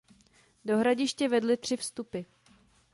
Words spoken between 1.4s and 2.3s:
tři vstupy.